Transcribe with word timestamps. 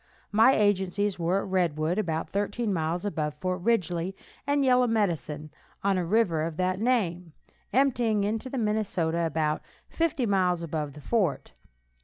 My 0.31 0.53
agencies 0.55 1.19
were 1.19 1.43
at 1.43 1.47
Redwood, 1.51 1.99
about 1.99 2.31
thirteen 2.31 2.73
miles 2.73 3.05
above 3.05 3.35
Fort 3.35 3.61
Ridgely, 3.61 4.15
and 4.47 4.61
at 4.61 4.65
Yellow 4.65 4.87
Medicine, 4.87 5.51
on 5.83 5.95
a 5.99 6.03
river 6.03 6.41
of 6.41 6.57
that 6.57 6.79
name, 6.81 7.33
emptying 7.71 8.23
into 8.23 8.49
the 8.49 8.57
Minnesota 8.57 9.27
about 9.27 9.61
fifty 9.89 10.25
miles 10.25 10.63
above 10.63 10.93
the 10.93 11.01
fort. 11.01 11.51